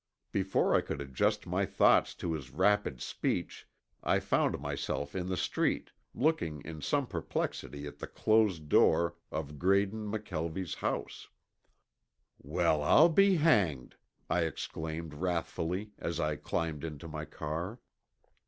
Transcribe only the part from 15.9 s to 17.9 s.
as I climbed into my car.